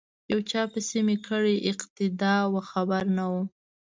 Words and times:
یو 0.31 0.39
چا 0.49 0.61
پسی 0.71 0.99
می 1.07 1.17
کړې 1.27 1.55
اقتدا 1.71 2.35
وه 2.53 2.61
خبر 2.71 3.03
نه 3.17 3.25
وم 3.31 3.45